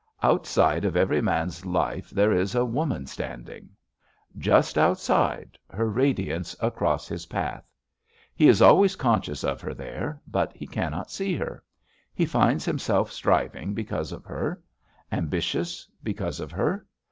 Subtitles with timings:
[0.23, 3.69] Outside of every man's life there is a woman standing—
[4.49, 7.63] ^just outside, her radiance across his path.
[8.33, 11.63] He is always con scious of her there, but he cannot see her.
[12.15, 14.59] He finds himself striving because of her;
[15.11, 16.87] ambi tious, because of her.